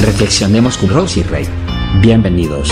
[0.00, 1.44] Reflexionemos con Rosy Rey.
[2.00, 2.70] Bienvenidos.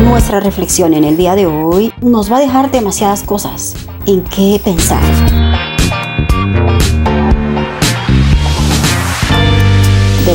[0.00, 4.58] Nuestra reflexión en el día de hoy nos va a dejar demasiadas cosas en qué
[4.64, 5.71] pensar.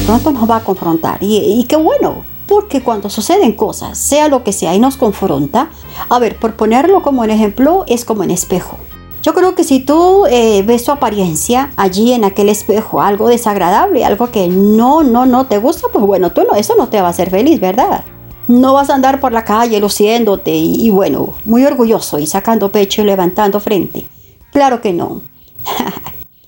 [0.08, 4.42] Pronto nos va a confrontar y, y qué bueno, porque cuando suceden cosas, sea lo
[4.46, 5.70] que sea, y nos confronta,
[6.08, 8.78] a ver, por ponerlo como un ejemplo, es como en espejo.
[9.22, 14.06] Yo creo que si tú eh, ves tu apariencia allí en aquel espejo, algo desagradable,
[14.06, 17.08] algo que no, no, no te gusta, pues bueno, tú no, eso no te va
[17.08, 18.06] a hacer feliz, ¿verdad?
[18.48, 23.02] No vas a andar por la calle luciéndote y bueno, muy orgulloso y sacando pecho
[23.02, 24.08] y levantando frente.
[24.54, 25.22] Claro que no.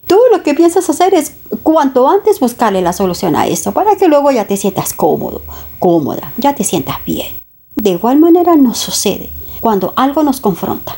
[0.10, 4.08] Tú lo que piensas hacer es cuanto antes buscarle la solución a esto para que
[4.08, 5.44] luego ya te sientas cómodo,
[5.78, 7.28] cómoda, ya te sientas bien.
[7.76, 9.30] De igual manera nos sucede
[9.62, 10.96] cuando algo nos confronta.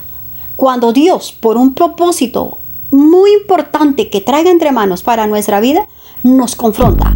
[0.56, 5.90] Cuando Dios, por un propósito muy importante que traiga entre manos para nuestra vida,
[6.24, 7.14] nos confronta.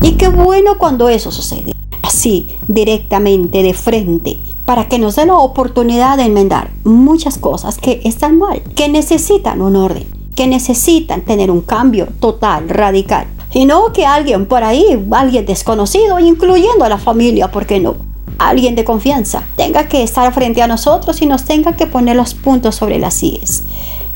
[0.00, 1.74] Y qué bueno cuando eso sucede.
[2.02, 4.38] Así, directamente, de frente,
[4.70, 9.62] para que nos dé la oportunidad de enmendar muchas cosas que están mal, que necesitan
[9.62, 13.26] un orden, que necesitan tener un cambio total, radical.
[13.52, 17.96] Y no que alguien por ahí, alguien desconocido, incluyendo a la familia, ¿por qué no?
[18.38, 22.34] Alguien de confianza tenga que estar frente a nosotros y nos tenga que poner los
[22.34, 23.64] puntos sobre las IES.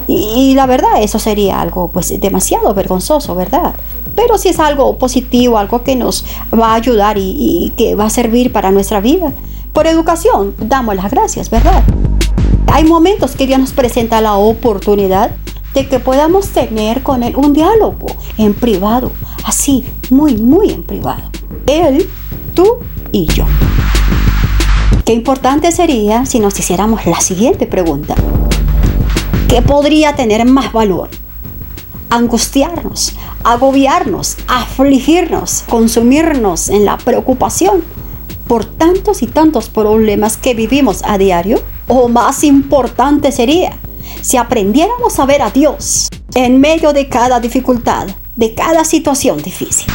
[0.07, 3.75] Y, la verdad, eso sería algo pues demasiado vergonzoso, ¿verdad?
[4.15, 6.25] Pero si es algo positivo, algo que nos
[6.57, 9.33] va a ayudar y que va a servir para nuestra vida,
[9.75, 11.83] por educación, damos las gracias, ¿verdad?
[12.73, 15.33] Hay momentos que Dios nos presenta la oportunidad
[15.75, 18.07] de que podamos tener con Él un diálogo
[18.39, 19.11] en privado,
[19.45, 21.25] así, muy, muy en privado.
[21.67, 22.09] Él,
[22.55, 22.79] tú
[23.11, 23.45] y yo.
[25.05, 28.15] Qué importante sería si nos hiciéramos la siguiente pregunta.
[29.49, 31.11] ¿Qué podría tener más valor?
[32.11, 37.83] Angustiarnos, agobiarnos, afligirnos, consumirnos en la preocupación
[38.47, 41.63] por tantos y tantos problemas que vivimos a diario?
[41.89, 43.77] ¿O más importante sería
[44.23, 49.87] si aprendiéramos a ver a Dios en medio de cada dificultad, de cada situación difícil?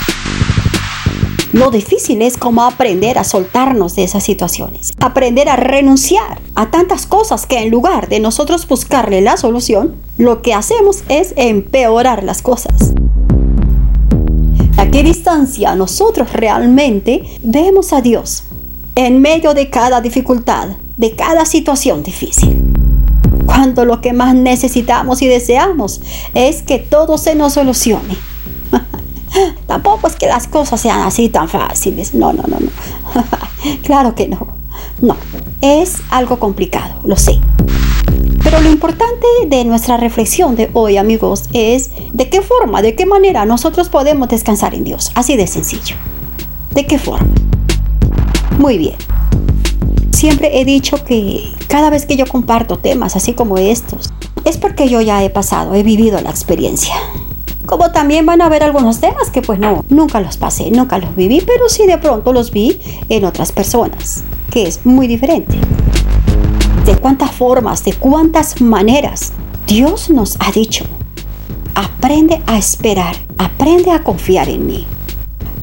[1.51, 7.07] Lo difícil es como aprender a soltarnos de esas situaciones, aprender a renunciar a tantas
[7.07, 12.43] cosas que en lugar de nosotros buscarle la solución, lo que hacemos es empeorar las
[12.43, 12.93] cosas.
[14.79, 18.45] ¿A qué distancia nosotros realmente vemos a Dios
[18.95, 22.63] en medio de cada dificultad, de cada situación difícil?
[23.45, 25.99] Cuando lo que más necesitamos y deseamos
[26.33, 28.15] es que todo se nos solucione.
[29.67, 32.13] Tampoco es que las cosas sean así tan fáciles.
[32.13, 33.23] No, no, no, no.
[33.83, 34.47] claro que no.
[35.01, 35.17] No,
[35.59, 37.37] es algo complicado, lo sé.
[38.49, 43.05] Pero lo importante de nuestra reflexión de hoy, amigos, es de qué forma, de qué
[43.05, 45.11] manera nosotros podemos descansar en Dios.
[45.13, 45.95] Así de sencillo.
[46.71, 47.29] ¿De qué forma?
[48.57, 48.95] Muy bien.
[50.09, 54.09] Siempre he dicho que cada vez que yo comparto temas así como estos,
[54.45, 56.95] es porque yo ya he pasado, he vivido la experiencia.
[57.67, 61.15] Como también van a haber algunos temas que pues no, nunca los pasé, nunca los
[61.15, 65.55] viví, pero sí de pronto los vi en otras personas, que es muy diferente.
[66.89, 69.31] De cuántas formas, de cuántas maneras
[69.67, 70.85] Dios nos ha dicho,
[71.75, 74.87] aprende a esperar, aprende a confiar en mí.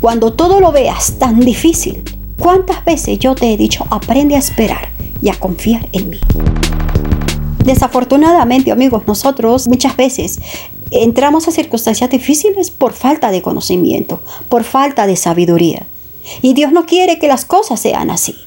[0.01, 2.05] Cuando todo lo veas tan difícil,
[2.39, 4.89] ¿cuántas veces yo te he dicho, aprende a esperar
[5.21, 6.21] y a confiar en mí?
[7.65, 10.39] Desafortunadamente, amigos, nosotros muchas veces
[10.93, 15.89] entramos a circunstancias difíciles por falta de conocimiento, por falta de sabiduría.
[16.41, 18.46] Y Dios no quiere que las cosas sean así.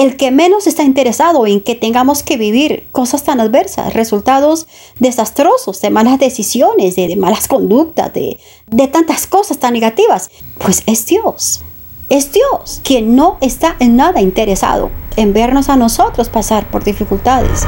[0.00, 4.66] El que menos está interesado en que tengamos que vivir cosas tan adversas, resultados
[4.98, 11.04] desastrosos, de malas decisiones, de, malas conductas, de, de tantas cosas tan negativas, pues es
[11.04, 11.60] Dios.
[12.08, 17.66] Es Dios quien no está en nada interesado en vernos a nosotros pasar por dificultades.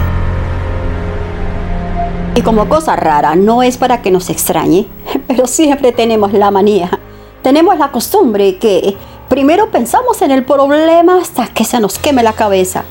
[2.35, 4.87] Y como cosa rara, no es para que nos extrañe,
[5.29, 6.99] pero siempre tenemos la manía.
[7.43, 8.97] Tenemos la costumbre que
[9.33, 12.85] primero pensamos en el problema hasta que se nos queme la cabeza.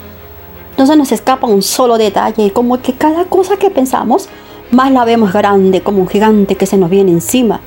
[0.75, 4.27] No se nos escapa un solo detalle como que cada cosa que pensamos,
[4.71, 7.61] más la vemos grande, como un gigante que se nos viene encima.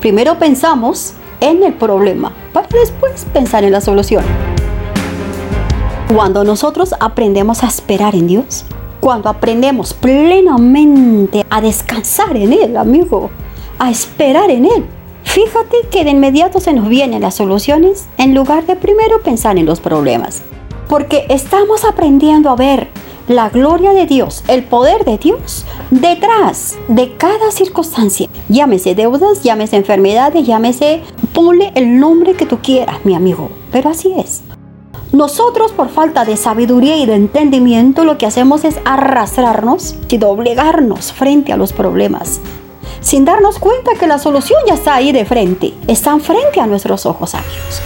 [0.00, 4.24] Primero pensamos en el problema para después pensar en la solución.
[6.12, 8.64] Cuando nosotros aprendemos a esperar en Dios,
[8.98, 13.30] cuando aprendemos plenamente a descansar en Él, amigo,
[13.78, 14.99] a esperar en Él.
[15.32, 19.66] Fíjate que de inmediato se nos vienen las soluciones en lugar de primero pensar en
[19.66, 20.42] los problemas.
[20.88, 22.88] Porque estamos aprendiendo a ver
[23.28, 28.28] la gloria de Dios, el poder de Dios detrás de cada circunstancia.
[28.48, 31.02] Llámese deudas, llámese enfermedades, llámese,
[31.32, 33.50] ponle el nombre que tú quieras, mi amigo.
[33.70, 34.42] Pero así es.
[35.12, 41.12] Nosotros por falta de sabiduría y de entendimiento lo que hacemos es arrastrarnos y doblegarnos
[41.12, 42.40] frente a los problemas,
[43.00, 47.06] sin darnos cuenta que la solución ya está ahí de frente, están frente a nuestros
[47.06, 47.82] ojos, amigos.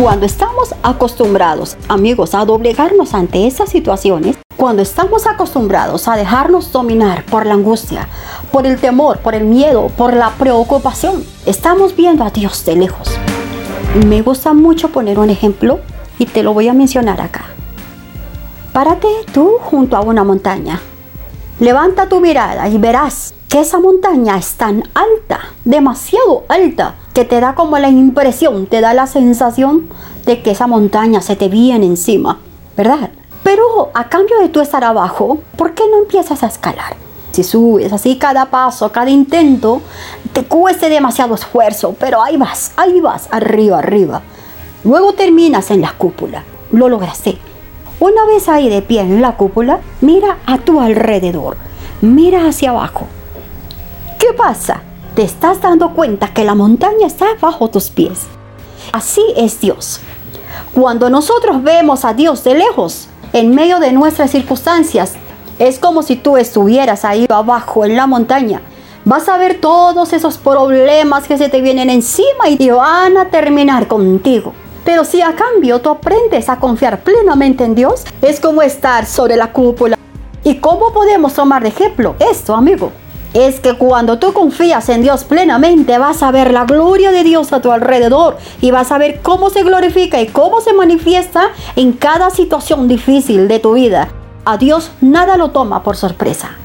[0.00, 7.24] Cuando estamos acostumbrados, amigos, a doblegarnos ante esas situaciones, cuando estamos acostumbrados a dejarnos dominar
[7.24, 8.08] por la angustia,
[8.50, 13.10] por el temor, por el miedo, por la preocupación, estamos viendo a Dios de lejos.
[14.06, 15.80] Me gusta mucho poner un ejemplo
[16.18, 17.46] y te lo voy a mencionar acá.
[18.72, 20.80] Párate tú junto a una montaña.
[21.60, 27.38] Levanta tu mirada y verás que esa montaña es tan alta, demasiado alta, que te
[27.38, 29.86] da como la impresión, te da la sensación
[30.24, 32.38] de que esa montaña se te viene encima,
[32.78, 33.10] ¿verdad?
[33.42, 36.96] Pero a cambio de tú estar abajo, ¿por qué no empiezas a escalar?
[37.32, 39.82] Si subes así cada paso, cada intento,
[40.32, 44.22] te cueste demasiado esfuerzo, pero ahí vas, ahí vas, arriba, arriba.
[44.82, 46.42] Luego terminas en la cúpula,
[46.72, 47.49] lo lograste.
[48.00, 51.58] Una vez ahí de pie en la cúpula, mira a tu alrededor,
[52.00, 53.06] mira hacia abajo.
[54.18, 54.80] ¿Qué pasa?
[55.14, 58.26] Te estás dando cuenta que la montaña está bajo tus pies.
[58.92, 60.00] Así es Dios.
[60.72, 65.16] Cuando nosotros vemos a Dios de lejos, en medio de nuestras circunstancias,
[65.58, 68.62] es como si tú estuvieras ahí abajo en la montaña.
[69.04, 73.88] Vas a ver todos esos problemas que se te vienen encima y van a terminar
[73.88, 74.54] contigo.
[74.84, 79.36] Pero si a cambio tú aprendes a confiar plenamente en Dios, es como estar sobre
[79.36, 79.96] la cúpula.
[80.42, 82.92] ¿Y cómo podemos tomar de ejemplo esto, amigo?
[83.34, 87.52] Es que cuando tú confías en Dios plenamente vas a ver la gloria de Dios
[87.52, 91.92] a tu alrededor y vas a ver cómo se glorifica y cómo se manifiesta en
[91.92, 94.08] cada situación difícil de tu vida.
[94.44, 96.56] A Dios nada lo toma por sorpresa.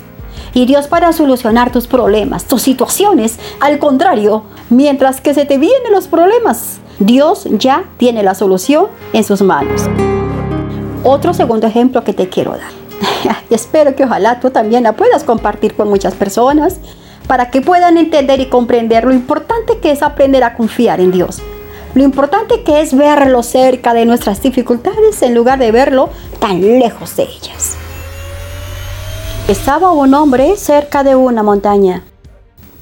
[0.55, 5.91] Y Dios para solucionar tus problemas, tus situaciones, al contrario, mientras que se te vienen
[5.91, 9.81] los problemas, Dios ya tiene la solución en sus manos.
[11.03, 13.35] Otro segundo ejemplo que te quiero dar.
[13.49, 16.77] Espero que ojalá tú también la puedas compartir con muchas personas
[17.27, 21.41] para que puedan entender y comprender lo importante que es aprender a confiar en Dios.
[21.95, 27.17] Lo importante que es verlo cerca de nuestras dificultades en lugar de verlo tan lejos
[27.17, 27.64] de ellas.
[29.47, 32.03] Estaba un hombre cerca de una montaña.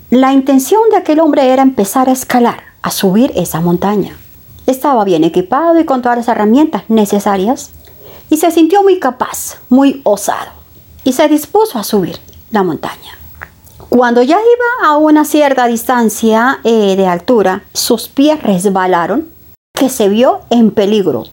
[0.09, 4.15] La intención de aquel hombre era empezar a escalar, a subir esa montaña.
[4.65, 7.71] Estaba bien equipado y con todas las herramientas necesarias
[8.29, 10.51] y se sintió muy capaz, muy osado
[11.03, 12.17] y se dispuso a subir
[12.49, 13.17] la montaña.
[13.89, 19.27] Cuando ya iba a una cierta distancia eh, de altura, sus pies resbalaron,
[19.77, 21.25] que se vio en peligro.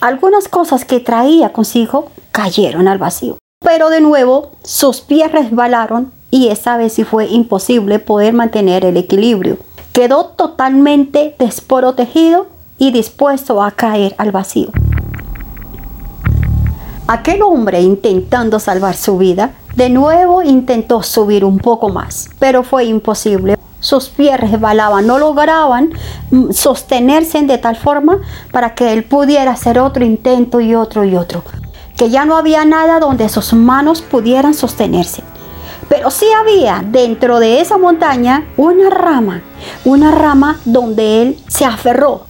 [0.00, 3.38] Algunas cosas que traía consigo cayeron al vacío.
[3.66, 8.96] Pero de nuevo, sus pies resbalaron y esta vez sí fue imposible poder mantener el
[8.96, 9.58] equilibrio.
[9.92, 12.46] Quedó totalmente desprotegido
[12.78, 14.68] y dispuesto a caer al vacío.
[17.08, 22.84] Aquel hombre intentando salvar su vida de nuevo intentó subir un poco más, pero fue
[22.84, 23.58] imposible.
[23.80, 25.90] Sus pies resbalaban, no lograban
[26.30, 28.20] mm, sostenerse de tal forma
[28.52, 31.42] para que él pudiera hacer otro intento y otro y otro.
[31.96, 35.22] Que ya no había nada donde sus manos pudieran sostenerse.
[35.88, 39.42] Pero sí había dentro de esa montaña una rama,
[39.84, 42.26] una rama donde él se aferró.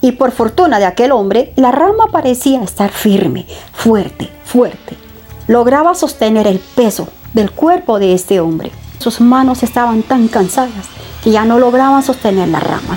[0.00, 5.04] Y por fortuna de aquel hombre, la rama parecía estar firme, fuerte, fuerte
[5.46, 8.70] lograba sostener el peso del cuerpo de este hombre.
[8.98, 10.86] Sus manos estaban tan cansadas
[11.22, 12.96] que ya no lograban sostener la rama.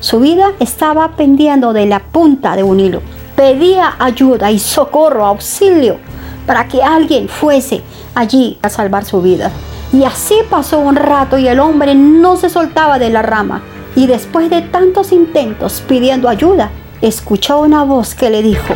[0.00, 3.02] Su vida estaba pendiendo de la punta de un hilo.
[3.40, 5.96] Pedía ayuda y socorro, auxilio,
[6.44, 7.80] para que alguien fuese
[8.14, 9.50] allí a salvar su vida.
[9.94, 13.62] Y así pasó un rato y el hombre no se soltaba de la rama.
[13.96, 16.70] Y después de tantos intentos pidiendo ayuda,
[17.00, 18.74] escuchó una voz que le dijo,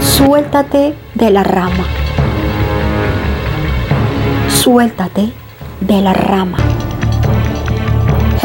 [0.00, 1.84] Suéltate de la rama.
[4.48, 5.32] Suéltate
[5.80, 6.58] de la rama.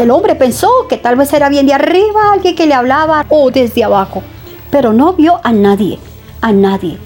[0.02, 3.52] El hombre pensó que tal vez era bien de arriba alguien que le hablaba o
[3.52, 4.24] desde abajo,
[4.68, 6.00] pero no vio a nadie,
[6.40, 6.98] a nadie.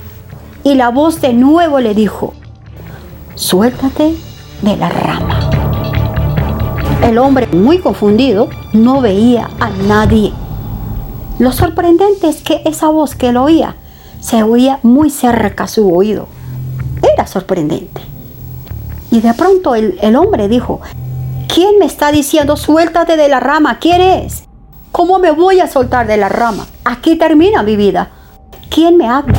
[0.64, 2.32] Y la voz de nuevo le dijo,
[3.34, 4.16] suéltate
[4.62, 5.50] de la rama.
[7.02, 10.32] El hombre, muy confundido, no veía a nadie.
[11.38, 13.76] Lo sorprendente es que esa voz que él oía
[14.20, 16.28] se oía muy cerca a su oído.
[17.12, 18.00] Era sorprendente.
[19.10, 20.80] Y de pronto el, el hombre dijo,
[21.56, 23.78] ¿quién me está diciendo suéltate de la rama?
[23.78, 24.44] ¿Quién es?
[24.92, 26.66] ¿Cómo me voy a soltar de la rama?
[26.84, 28.10] Aquí termina mi vida.
[28.68, 29.38] ¿Quién me habla?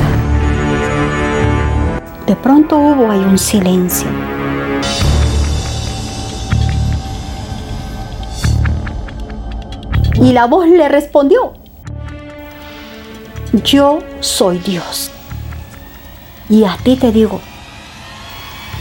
[2.26, 4.08] De pronto hubo ahí un silencio.
[10.14, 11.52] Y la voz le respondió,
[13.62, 15.12] yo soy Dios.
[16.50, 17.40] Y a ti te digo,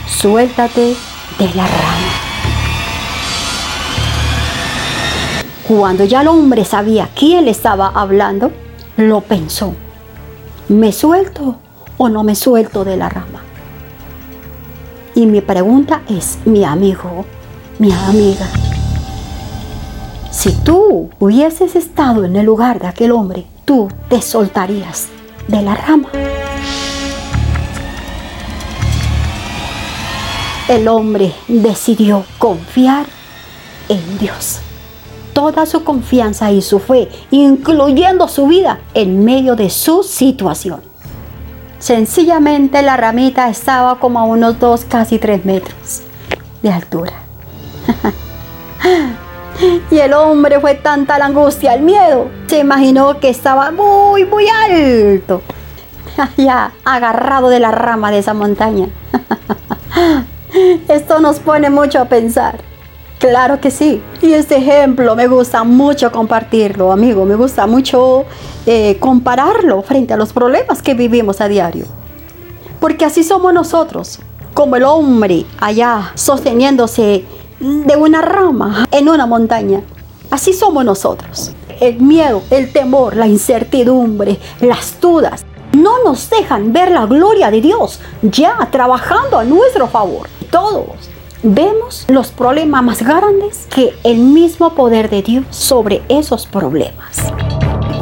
[0.08, 0.96] suéltate
[1.38, 2.07] de la rama.
[5.68, 8.54] Cuando ya el hombre sabía quién le estaba hablando,
[8.96, 9.74] lo pensó.
[10.70, 11.58] ¿Me suelto
[11.98, 13.42] o no me suelto de la rama?
[15.14, 17.26] Y mi pregunta es, mi amigo,
[17.80, 18.48] mi amiga,
[20.32, 25.08] si tú hubieses estado en el lugar de aquel hombre, tú te soltarías
[25.50, 26.10] de la rama.
[30.70, 33.06] El hombre decidió confiar
[33.90, 34.62] en Dios.
[35.38, 40.82] Toda su confianza y su fe, incluyendo su vida, en medio de su situación.
[41.78, 46.02] Sencillamente la ramita estaba como a unos dos, casi tres metros
[46.64, 47.14] de altura.
[49.92, 52.30] Y el hombre fue tanta la angustia, el miedo.
[52.48, 55.44] Se imaginó que estaba muy, muy alto.
[56.36, 58.88] Ya, agarrado de la rama de esa montaña.
[60.88, 62.58] Esto nos pone mucho a pensar.
[63.20, 64.02] Claro que sí.
[64.22, 67.26] Y este ejemplo me gusta mucho compartirlo, amigo.
[67.26, 68.26] Me gusta mucho
[68.66, 71.86] eh, compararlo frente a los problemas que vivimos a diario.
[72.80, 74.20] Porque así somos nosotros,
[74.54, 77.26] como el hombre allá sosteniéndose
[77.60, 79.82] de una rama en una montaña.
[80.30, 81.54] Así somos nosotros.
[81.80, 85.44] El miedo, el temor, la incertidumbre, las dudas
[85.74, 90.28] no nos dejan ver la gloria de Dios ya trabajando a nuestro favor.
[90.52, 91.10] Todos
[91.44, 97.18] vemos los problemas más grandes que el mismo poder de Dios sobre esos problemas.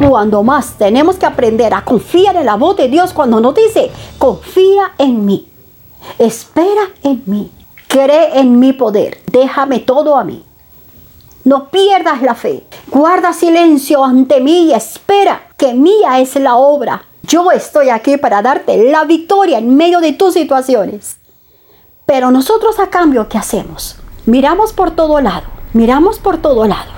[0.08, 3.90] Cuando más tenemos que aprender a confiar en la voz de Dios cuando nos dice,
[4.18, 5.48] confía en mí,
[6.18, 7.50] espera en mí,
[7.88, 9.18] Cree en mi poder.
[9.30, 10.44] Déjame todo a mí.
[11.44, 12.64] No pierdas la fe.
[12.88, 17.06] Guarda silencio ante mí y espera que mía es la obra.
[17.22, 21.16] Yo estoy aquí para darte la victoria en medio de tus situaciones.
[22.06, 23.96] Pero nosotros a cambio, ¿qué hacemos?
[24.26, 26.92] Miramos por todo lado, miramos por todo lado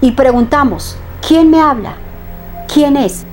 [0.00, 1.96] y preguntamos, ¿quién me habla?
[2.72, 3.26] ¿Quién es?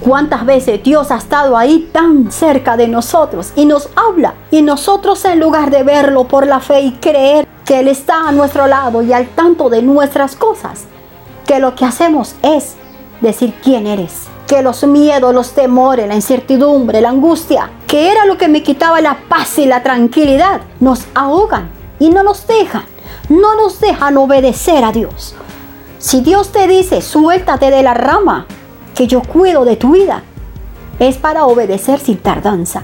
[0.00, 4.34] ¿Cuántas veces Dios ha estado ahí tan cerca de nosotros y nos habla?
[4.52, 8.32] Y nosotros en lugar de verlo por la fe y creer que Él está a
[8.32, 10.84] nuestro lado y al tanto de nuestras cosas,
[11.48, 12.76] que lo que hacemos es
[13.20, 14.28] decir quién eres.
[14.48, 19.00] Que los miedos, los temores, la incertidumbre, la angustia, que era lo que me quitaba
[19.00, 22.84] la paz y la tranquilidad, nos ahogan y no nos dejan,
[23.28, 25.36] no nos dejan obedecer a Dios.
[25.98, 28.46] Si Dios te dice, suéltate de la rama,
[28.94, 30.22] que yo cuido de tu vida
[30.98, 32.82] es para obedecer sin tardanza.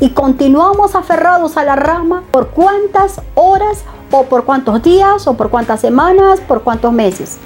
[0.00, 5.50] Y continuamos aferrados a la rama por cuántas horas o por cuántos días o por
[5.50, 7.36] cuántas semanas, por cuántos meses.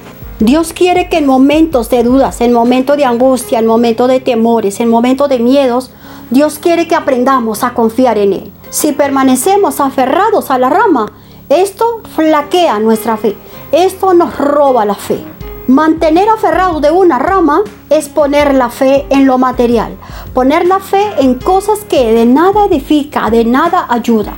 [0.44, 4.78] Dios quiere que en momentos de dudas, en momentos de angustia, en momentos de temores,
[4.78, 5.90] en momentos de miedos,
[6.28, 8.52] Dios quiere que aprendamos a confiar en Él.
[8.68, 11.10] Si permanecemos aferrados a la rama,
[11.48, 13.34] esto flaquea nuestra fe.
[13.72, 15.18] Esto nos roba la fe.
[15.66, 19.96] Mantener aferrado de una rama es poner la fe en lo material,
[20.34, 24.36] poner la fe en cosas que de nada edifica, de nada ayuda.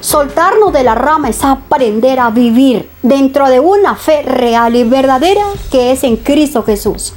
[0.00, 5.42] Soltarnos de la rama es aprender a vivir dentro de una fe real y verdadera
[5.72, 7.14] que es en Cristo Jesús.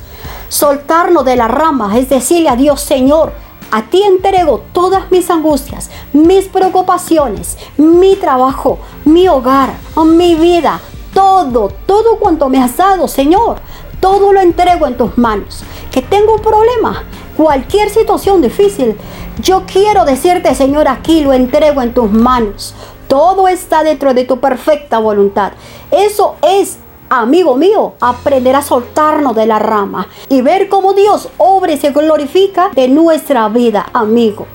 [0.49, 3.33] Soltarnos de la rama es decirle a Dios, Señor,
[3.69, 9.73] a ti entrego todas mis angustias, mis preocupaciones, mi trabajo, mi hogar,
[10.03, 10.81] mi vida,
[11.13, 13.57] todo, todo cuanto me has dado, Señor,
[13.99, 15.63] todo lo entrego en tus manos.
[15.91, 17.03] Que tengo un problema,
[17.35, 18.95] cualquier situación difícil,
[19.41, 22.75] yo quiero decirte, Señor, aquí lo entrego en tus manos.
[23.07, 25.53] Todo está dentro de tu perfecta voluntad.
[25.91, 31.73] Eso es amigo mío, aprender a soltarnos de la rama y ver cómo Dios obra
[31.73, 34.47] y se glorifica de nuestra vida, amigo.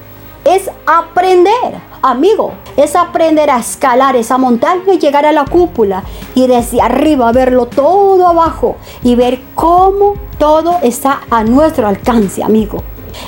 [0.45, 6.47] Es aprender amigo, es aprender a escalar esa montaña y llegar a la cúpula y
[6.47, 12.83] desde arriba verlo todo abajo y ver cómo todo está a nuestro alcance, amigo.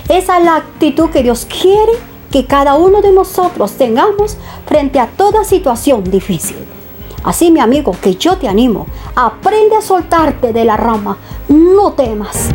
[0.09, 1.93] Esa es la actitud que Dios quiere
[2.31, 6.59] que cada uno de nosotros tengamos frente a toda situación difícil.
[7.25, 11.19] Así, mi amigo, que yo te animo, aprende a soltarte de la rama,
[11.49, 12.51] no temas.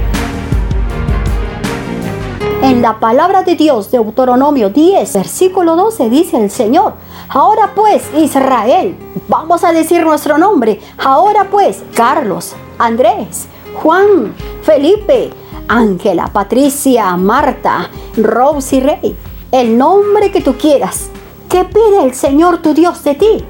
[2.64, 6.94] En la palabra de Dios, Deuteronomio 10, versículo 12, dice el Señor,
[7.28, 8.96] ahora pues Israel,
[9.28, 15.30] vamos a decir nuestro nombre, ahora pues Carlos, Andrés, Juan, Felipe,
[15.68, 19.18] Ángela, Patricia, Marta, Rose y Rey,
[19.52, 21.10] el nombre que tú quieras.
[21.50, 23.44] ¿Qué pide el Señor tu Dios de ti?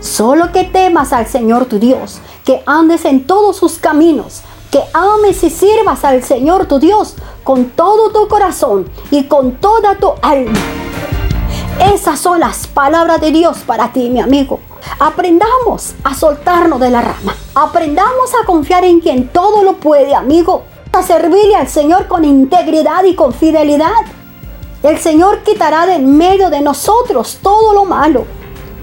[0.00, 4.42] Solo que temas al Señor tu Dios, que andes en todos sus caminos,
[4.74, 7.14] que ames y sirvas al Señor tu Dios
[7.44, 10.58] con todo tu corazón y con toda tu alma.
[11.94, 14.58] Esas son las palabras de Dios para ti, mi amigo.
[14.98, 17.36] Aprendamos a soltarnos de la rama.
[17.54, 20.64] Aprendamos a confiar en quien todo lo puede, amigo.
[20.92, 23.92] A servirle al Señor con integridad y con fidelidad.
[24.82, 28.24] El Señor quitará de en medio de nosotros todo lo malo.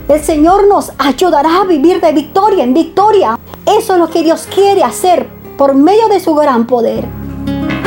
[0.08, 3.38] El Señor nos ayudará a vivir de victoria en victoria.
[3.66, 7.06] Eso es lo que Dios quiere hacer por medio de su gran poder.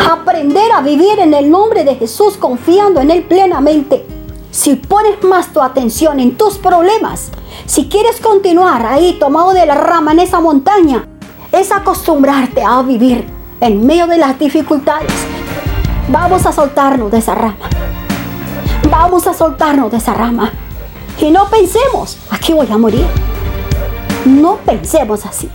[0.09, 4.07] Aprender a vivir en el nombre de Jesús confiando en Él plenamente.
[4.53, 7.33] Si pones más tu atención en tus problemas,
[7.67, 11.09] si quieres continuar ahí tomado de la rama en esa montaña,
[11.51, 13.27] es acostumbrarte a vivir
[13.61, 15.11] en medio de las dificultades.
[16.11, 17.69] Vamos a soltarnos de esa rama.
[18.89, 20.53] Vamos a soltarnos de esa rama.
[21.19, 23.07] Y no pensemos, aquí voy a morir.
[24.25, 25.51] No pensemos así.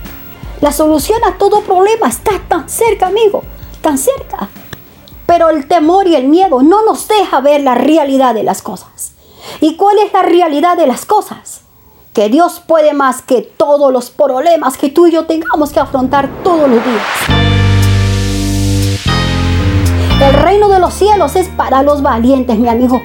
[0.60, 3.42] La solución a todo problema está tan cerca, amigo,
[3.80, 4.50] tan cerca.
[5.24, 9.12] Pero el temor y el miedo no nos deja ver la realidad de las cosas.
[9.62, 11.62] ¿Y cuál es la realidad de las cosas?
[12.12, 16.28] Que Dios puede más que todos los problemas que tú y yo tengamos que afrontar
[16.44, 17.06] todos los días.
[20.22, 23.00] El reino de los cielos es para los valientes, mi amigo.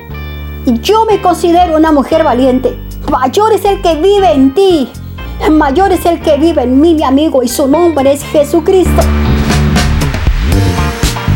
[0.66, 2.78] Y yo me considero una mujer valiente.
[3.10, 4.92] Mayor es el que vive en ti.
[5.52, 9.02] Mayor es el que vive en mí, mi amigo, y su nombre es Jesucristo.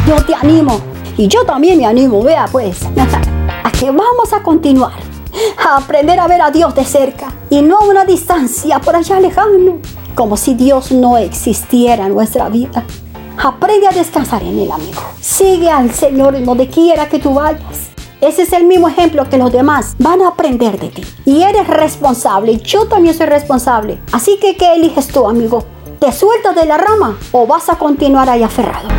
[0.08, 0.82] Yo te animo.
[1.18, 2.82] Y yo también me animo, vea pues,
[3.64, 4.94] a que vamos a continuar.
[5.58, 9.20] A aprender a ver a Dios de cerca y no a una distancia por allá
[9.20, 9.80] lejano,
[10.16, 12.84] como si Dios no existiera en nuestra vida.
[13.42, 15.02] Aprende a descansar en Él, amigo.
[15.20, 17.89] Sigue al Señor en donde quiera que tú vayas.
[18.22, 21.06] Ese es el mismo ejemplo que los demás van a aprender de ti.
[21.24, 22.58] Y eres responsable.
[22.58, 23.98] Yo también soy responsable.
[24.12, 25.64] Así que, ¿qué eliges tú, amigo?
[26.00, 28.90] ¿Te sueltas de la rama o vas a continuar ahí aferrado?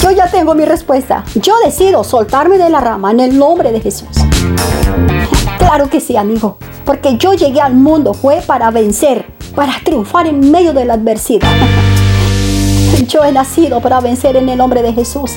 [0.00, 1.24] Yo ya tengo mi respuesta.
[1.36, 4.08] Yo decido soltarme de la rama en el nombre de Jesús.
[5.58, 6.58] Claro que sí, amigo.
[6.84, 11.48] Porque yo llegué al mundo fue para vencer, para triunfar en medio de la adversidad.
[13.06, 15.32] Yo he nacido para vencer en el nombre de Jesús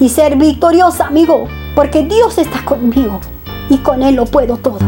[0.00, 3.20] y ser victoriosa, amigo porque Dios está conmigo
[3.68, 4.78] y con Él lo puedo todo.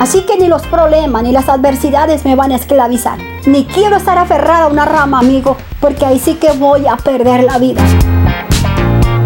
[0.00, 3.18] Así que ni los problemas ni las adversidades me van a esclavizar.
[3.46, 7.44] Ni quiero estar aferrada a una rama, amigo, porque ahí sí que voy a perder
[7.44, 7.82] la vida.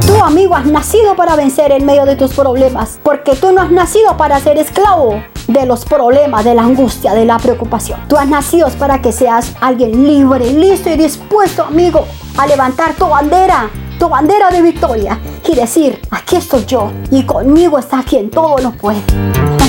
[0.07, 3.71] Tú, amigo, has nacido para vencer en medio de tus problemas, porque tú no has
[3.71, 8.01] nacido para ser esclavo de los problemas, de la angustia, de la preocupación.
[8.09, 13.07] Tú has nacido para que seas alguien libre, listo y dispuesto, amigo, a levantar tu
[13.07, 13.68] bandera
[13.99, 15.18] tu bandera de victoria
[15.49, 19.03] y decir, aquí estoy yo y conmigo está quien todo lo puede.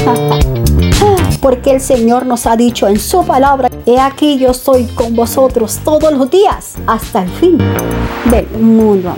[1.42, 5.80] Porque el Señor nos ha dicho en su palabra, he aquí yo estoy con vosotros
[5.84, 7.58] todos los días hasta el fin
[8.30, 9.15] del mundo.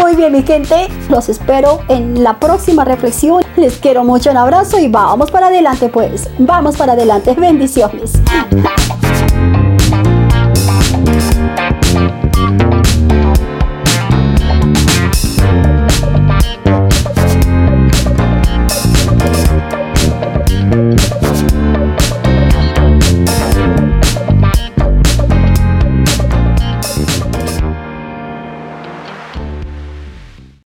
[0.00, 3.44] Muy bien, mi gente, los espero en la próxima reflexión.
[3.56, 6.28] Les quiero mucho un abrazo y vamos para adelante, pues.
[6.38, 7.34] Vamos para adelante.
[7.34, 8.12] Bendiciones.